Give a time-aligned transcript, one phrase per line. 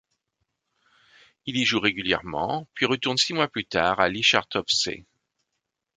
[1.45, 4.89] Il y joue régulièrement, puis retourne six mois plus tard à Ličartovce.